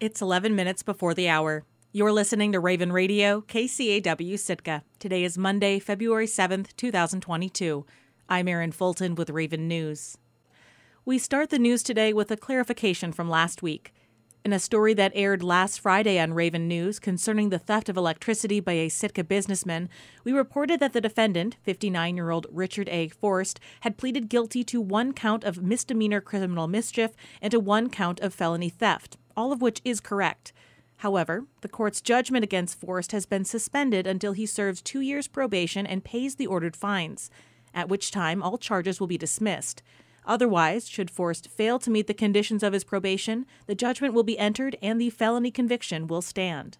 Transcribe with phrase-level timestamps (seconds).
[0.00, 1.64] It's 11 minutes before the hour.
[1.90, 4.84] You're listening to Raven Radio, KCAW Sitka.
[5.00, 7.84] Today is Monday, February 7th, 2022.
[8.28, 10.16] I'm Erin Fulton with Raven News.
[11.04, 13.92] We start the news today with a clarification from last week.
[14.44, 18.60] In a story that aired last Friday on Raven News concerning the theft of electricity
[18.60, 19.88] by a Sitka businessman,
[20.22, 23.08] we reported that the defendant, 59 year old Richard A.
[23.08, 27.10] Forst, had pleaded guilty to one count of misdemeanor criminal mischief
[27.42, 30.52] and to one count of felony theft, all of which is correct.
[30.96, 35.86] However, the court's judgment against Forrest has been suspended until he serves two years probation
[35.86, 37.30] and pays the ordered fines,
[37.72, 39.80] at which time all charges will be dismissed.
[40.26, 44.36] Otherwise, should Forrest fail to meet the conditions of his probation, the judgment will be
[44.40, 46.76] entered and the felony conviction will stand.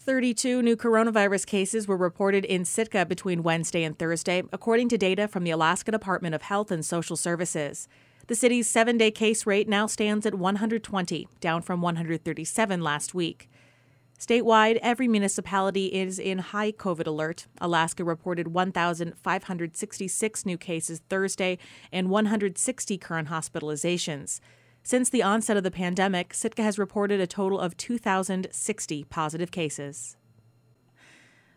[0.00, 5.26] 32 new coronavirus cases were reported in Sitka between Wednesday and Thursday, according to data
[5.28, 7.88] from the Alaska Department of Health and Social Services.
[8.30, 13.50] The city's seven day case rate now stands at 120, down from 137 last week.
[14.20, 17.48] Statewide, every municipality is in high COVID alert.
[17.60, 21.58] Alaska reported 1,566 new cases Thursday
[21.90, 24.38] and 160 current hospitalizations.
[24.84, 30.16] Since the onset of the pandemic, Sitka has reported a total of 2,060 positive cases.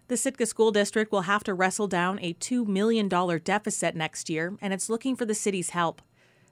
[0.08, 4.58] The Sitka School District will have to wrestle down a $2 million deficit next year,
[4.59, 6.02] and it's looking for the city's help.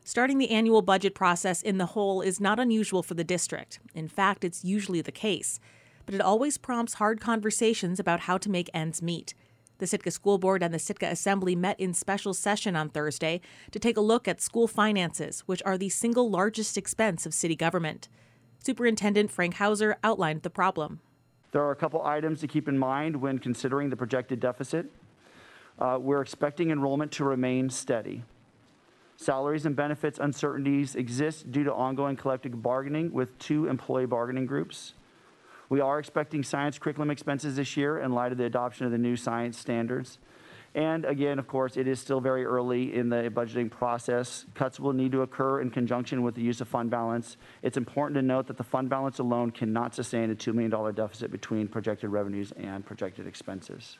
[0.03, 3.79] Starting the annual budget process in the hole is not unusual for the district.
[3.93, 5.59] In fact, it's usually the case.
[6.05, 9.35] But it always prompts hard conversations about how to make ends meet.
[9.77, 13.79] The Sitka School Board and the Sitka Assembly met in special session on Thursday to
[13.79, 18.09] take a look at school finances, which are the single largest expense of city government.
[18.63, 20.99] Superintendent Frank Hauser outlined the problem.
[21.51, 24.91] There are a couple items to keep in mind when considering the projected deficit.
[25.79, 28.23] Uh, we're expecting enrollment to remain steady.
[29.21, 34.95] Salaries and benefits uncertainties exist due to ongoing collective bargaining with two employee bargaining groups.
[35.69, 38.97] We are expecting science curriculum expenses this year in light of the adoption of the
[38.97, 40.17] new science standards.
[40.73, 44.47] And again, of course, it is still very early in the budgeting process.
[44.55, 47.37] Cuts will need to occur in conjunction with the use of fund balance.
[47.61, 51.29] It's important to note that the fund balance alone cannot sustain a $2 million deficit
[51.31, 53.99] between projected revenues and projected expenses.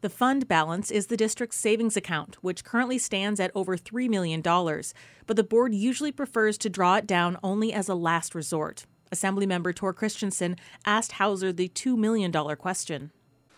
[0.00, 4.42] The fund balance is the district's savings account, which currently stands at over $3 million,
[4.42, 8.84] but the board usually prefers to draw it down only as a last resort.
[9.12, 13.12] Assemblymember Thor Christianson asked Hauser the $2 million question.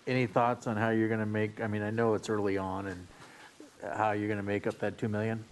[0.06, 2.86] Any thoughts on how you're going to make, I mean, I know it's early on,
[2.86, 3.06] and
[3.96, 5.44] how you're going to make up that $2 million?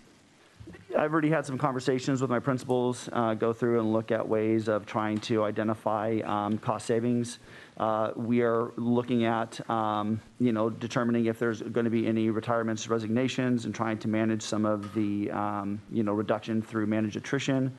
[0.96, 4.68] I've already had some conversations with my principals, uh, go through and look at ways
[4.68, 7.40] of trying to identify um, cost savings.
[7.76, 12.30] Uh, we are looking at, um, you know, determining if there's going to be any
[12.30, 17.16] retirements, resignations, and trying to manage some of the, um, you know, reduction through managed
[17.16, 17.76] attrition.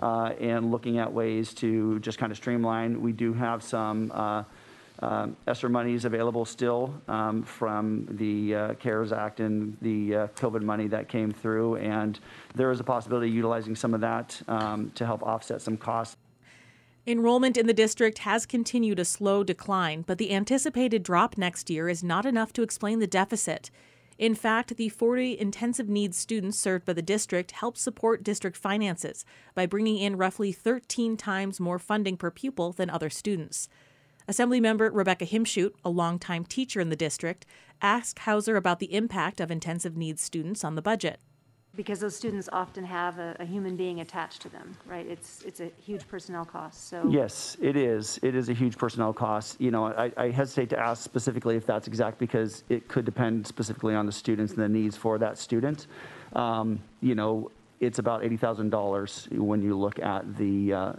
[0.00, 3.00] Uh, and looking at ways to just kind of streamline.
[3.00, 4.42] We do have some uh,
[5.02, 10.62] um, ESSER is available still um, from the uh, CARES Act and the uh, COVID
[10.62, 12.20] money that came through, and
[12.54, 16.16] there is a possibility of utilizing some of that um, to help offset some costs.
[17.04, 21.88] Enrollment in the district has continued a slow decline, but the anticipated drop next year
[21.88, 23.72] is not enough to explain the deficit.
[24.18, 29.24] In fact, the 40 intensive needs students served by the district help support district finances
[29.56, 33.68] by bringing in roughly 13 times more funding per pupil than other students.
[34.28, 37.46] Assemblymember Rebecca Himschoot, a longtime teacher in the district,
[37.80, 41.20] asked Hauser about the impact of intensive needs students on the budget
[41.74, 45.06] because those students often have a, a, human being attached to them, right?
[45.06, 46.88] It's it's a huge personnel cost.
[46.88, 48.18] So yes, it is.
[48.22, 49.60] It is a huge personnel cost.
[49.60, 53.46] You know, I, I hesitate to ask specifically if that's exact because it could depend
[53.46, 55.86] specifically on the students and the needs for that student.
[56.34, 57.50] Um, you know,
[57.80, 60.92] it's about eighty thousand dollars when you look at the uh,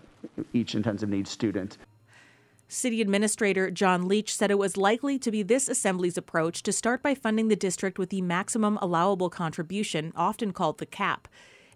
[0.53, 1.77] each intensive needs student.
[2.73, 7.03] City Administrator John Leach said it was likely to be this Assembly's approach to start
[7.03, 11.27] by funding the district with the maximum allowable contribution, often called the cap.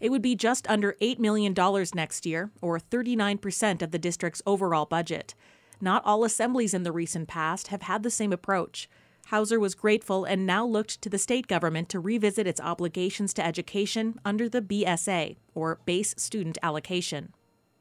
[0.01, 1.53] It would be just under $8 million
[1.93, 5.35] next year, or 39% of the district's overall budget.
[5.79, 8.89] Not all assemblies in the recent past have had the same approach.
[9.27, 13.45] Hauser was grateful and now looked to the state government to revisit its obligations to
[13.45, 17.33] education under the BSA, or Base Student Allocation.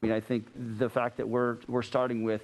[0.03, 0.49] I mean, I think
[0.79, 2.43] the fact that we're, we're starting with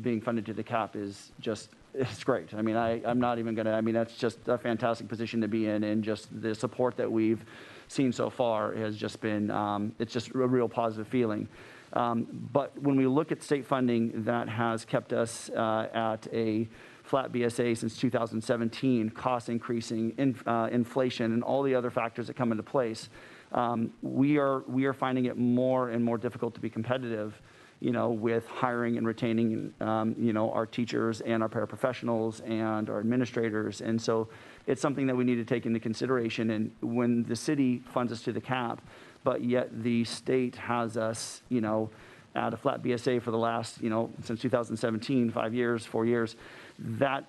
[0.00, 2.52] being funded to the cap is just it's great.
[2.54, 5.40] I mean, I, I'm not even going to, I mean, that's just a fantastic position
[5.42, 5.84] to be in.
[5.84, 7.44] And just the support that we've
[7.86, 11.48] seen so far has just been, um, it's just a real positive feeling.
[11.92, 16.68] Um, but when we look at state funding, that has kept us uh, at a
[17.04, 22.34] flat BSA since 2017, cost increasing, in, uh, inflation, and all the other factors that
[22.34, 23.08] come into place,
[23.52, 27.40] um, we are we are finding it more and more difficult to be competitive
[27.84, 32.88] you know, with hiring and retaining, um, you know, our teachers and our paraprofessionals and
[32.88, 33.82] our administrators.
[33.82, 34.26] And so
[34.66, 36.48] it's something that we need to take into consideration.
[36.48, 38.80] And when the city funds us to the cap,
[39.22, 41.90] but yet the state has us, you know,
[42.34, 46.36] at a flat BSA for the last, you know, since 2017, five years, four years,
[46.78, 47.26] that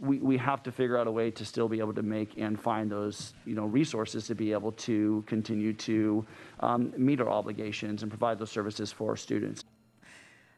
[0.00, 2.58] we, we have to figure out a way to still be able to make and
[2.58, 6.24] find those you know resources to be able to continue to
[6.60, 9.64] um, meet our obligations and provide those services for students.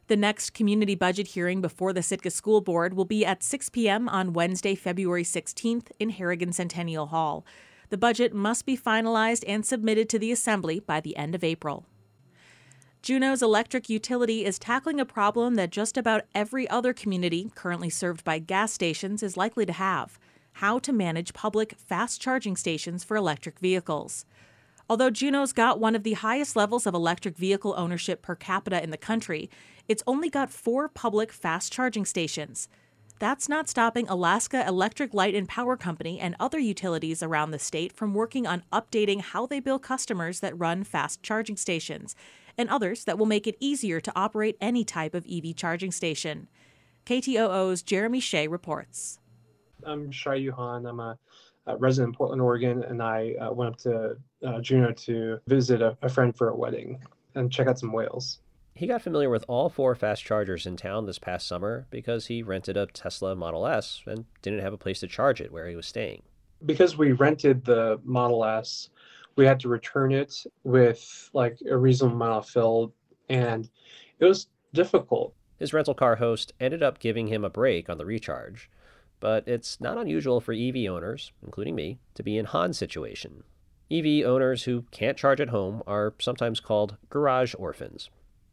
[0.09, 4.09] The next community budget hearing before the Sitka School Board will be at 6 p.m.
[4.09, 7.47] on Wednesday, February 16th in Harrigan Centennial Hall.
[7.91, 11.87] The budget must be finalized and submitted to the Assembly by the end of April.
[13.03, 18.25] Juneau's electric utility is tackling a problem that just about every other community currently served
[18.25, 20.19] by gas stations is likely to have
[20.55, 24.27] how to manage public fast charging stations for electric vehicles.
[24.91, 28.91] Although Juneau's got one of the highest levels of electric vehicle ownership per capita in
[28.91, 29.49] the country,
[29.89, 32.69] it's only got four public fast charging stations.
[33.21, 37.93] That's not stopping Alaska Electric Light and Power Company and other utilities around the state
[37.93, 42.17] from working on updating how they bill customers that run fast charging stations
[42.57, 46.49] and others that will make it easier to operate any type of EV charging station.
[47.05, 49.19] KTOO's Jeremy Hsieh reports.
[49.85, 50.89] I'm Shai Yuhan.
[50.89, 51.19] I'm a,
[51.67, 55.83] a, resident in Portland, Oregon, and I uh, went up to uh, Juneau to visit
[55.83, 56.99] a, a friend for a wedding
[57.35, 58.39] and check out some whales.
[58.81, 62.43] He got familiar with all four fast chargers in town this past summer because he
[62.43, 65.77] rented a Tesla Model S and didn't have a place to charge it where he
[65.77, 66.23] was staying.
[66.65, 68.89] Because we rented the Model S,
[69.37, 72.95] we had to return it with like a reasonable amount of fill,
[73.29, 73.69] and
[74.19, 75.35] it was difficult.
[75.59, 78.71] His rental car host ended up giving him a break on the recharge,
[79.21, 83.43] but it's not unusual for EV owners, including me, to be in Han's situation.
[83.91, 88.09] EV owners who can't charge at home are sometimes called garage orphans.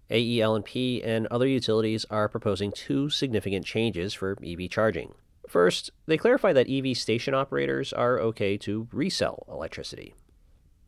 [0.09, 5.13] AEL&P and other utilities are proposing two significant changes for EV charging.
[5.47, 10.13] First, they clarify that EV station operators are okay to resell electricity.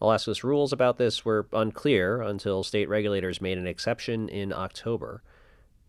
[0.02, 5.22] Alaska's rules about this were unclear until state regulators made an exception in October.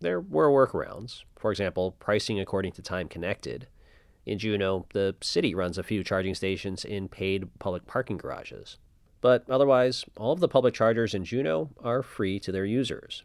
[0.01, 3.67] There were workarounds, for example, pricing according to time connected.
[4.25, 8.77] In Juneau, the city runs a few charging stations in paid public parking garages.
[9.21, 13.23] But otherwise, all of the public chargers in Juneau are free to their users.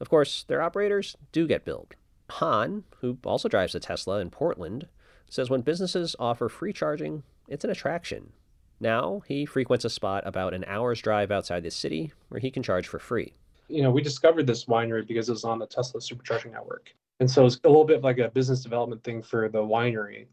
[0.00, 1.94] Of course, their operators do get billed.
[2.30, 4.88] Han, who also drives a Tesla in Portland,
[5.28, 8.32] says when businesses offer free charging, it's an attraction.
[8.80, 12.62] Now he frequents a spot about an hour's drive outside the city where he can
[12.62, 13.34] charge for free.
[13.68, 16.92] You know, we discovered this winery because it was on the Tesla supercharging network.
[17.20, 20.26] And so it's a little bit like a business development thing for the winery.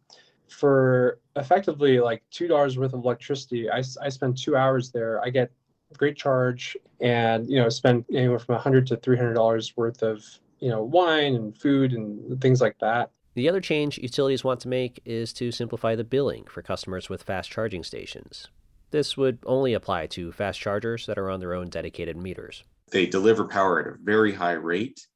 [0.52, 5.24] For effectively like $2 worth of electricity, I, I spend two hours there.
[5.24, 5.52] I get
[5.98, 10.24] great charge and, you know, spend anywhere from 100 to $300 worth of,
[10.60, 13.12] you know, wine and food and things like that.
[13.34, 17.24] The other change utilities want to make is to simplify the billing for customers with
[17.24, 18.48] fast charging stations.
[18.92, 22.64] This would only apply to fast chargers that are on their own dedicated meters.
[22.92, 25.08] They deliver power at a very high rate,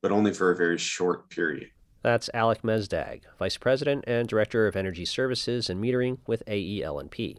[0.00, 1.68] but only for a very short period.
[2.02, 7.36] That's Alec Mesdag, Vice President and Director of Energy Services and Metering with AEL&P.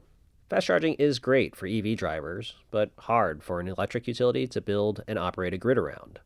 [0.52, 5.04] Fast charging is great for EV drivers, but hard for an electric utility to build
[5.08, 6.20] and operate a grid around.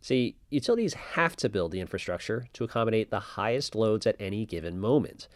[0.00, 4.80] See, utilities have to build the infrastructure to accommodate the highest loads at any given
[4.80, 5.28] moment,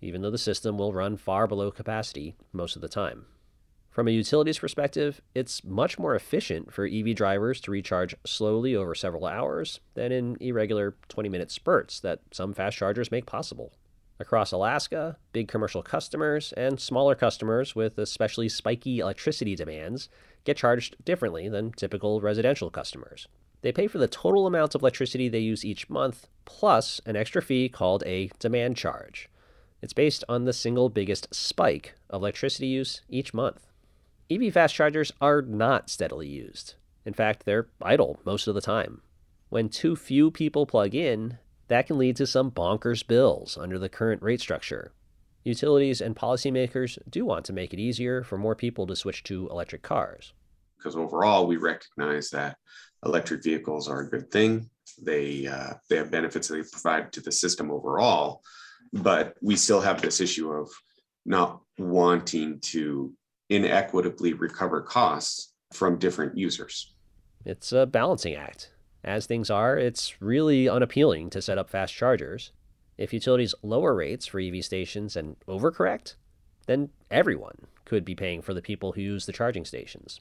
[0.00, 3.26] even though the system will run far below capacity most of the time.
[3.92, 8.94] From a utilities perspective, it's much more efficient for EV drivers to recharge slowly over
[8.94, 13.74] several hours than in irregular 20 minute spurts that some fast chargers make possible.
[14.18, 20.08] Across Alaska, big commercial customers and smaller customers with especially spiky electricity demands
[20.44, 23.28] get charged differently than typical residential customers.
[23.60, 27.42] They pay for the total amount of electricity they use each month, plus an extra
[27.42, 29.28] fee called a demand charge.
[29.82, 33.66] It's based on the single biggest spike of electricity use each month.
[34.32, 36.74] EV fast chargers are not steadily used.
[37.04, 39.02] In fact, they're idle most of the time.
[39.48, 43.88] When too few people plug in, that can lead to some bonkers bills under the
[43.88, 44.92] current rate structure.
[45.44, 49.48] Utilities and policymakers do want to make it easier for more people to switch to
[49.50, 50.32] electric cars.
[50.78, 52.56] Because overall, we recognize that
[53.04, 54.70] electric vehicles are a good thing.
[55.02, 58.42] They uh, they have benefits that they provide to the system overall,
[58.92, 60.70] but we still have this issue of
[61.24, 63.12] not wanting to
[63.52, 66.94] inequitably recover costs from different users.
[67.44, 68.70] It's a balancing act.
[69.04, 72.52] As things are, it's really unappealing to set up fast chargers.
[72.96, 76.14] If utilities lower rates for EV stations and overcorrect,
[76.66, 80.20] then everyone could be paying for the people who use the charging stations.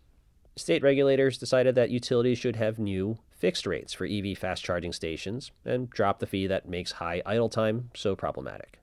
[0.57, 5.51] State regulators decided that utilities should have new fixed rates for EV fast charging stations
[5.63, 8.80] and drop the fee that makes high idle time so problematic.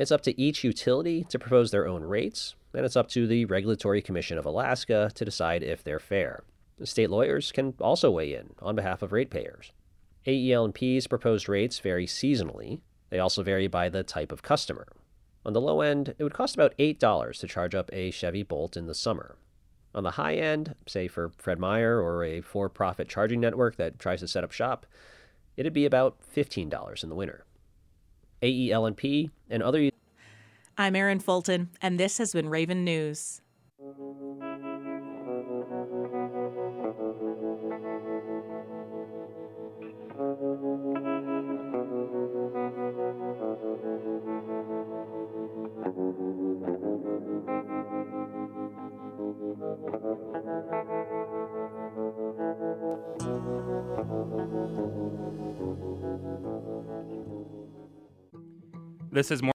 [0.00, 3.44] It's up to each utility to propose their own rates, and it's up to the
[3.44, 6.42] Regulatory Commission of Alaska to decide if they're fair.
[6.84, 9.72] State lawyers can also weigh in on behalf of ratepayers.
[10.26, 12.80] AEL&P's proposed rates vary seasonally.
[13.10, 14.86] They also vary by the type of customer.
[15.44, 18.78] On the low end, it would cost about $8 to charge up a Chevy Bolt
[18.78, 19.36] in the summer.
[19.94, 23.98] On the high end, say for Fred Meyer or a for profit charging network that
[23.98, 24.86] tries to set up shop,
[25.58, 27.44] it'd be about $15 in the winter.
[28.42, 29.89] AEL&P and other
[30.80, 33.42] I'm Erin Fulton, and this has been Raven News.
[59.12, 59.48] This is more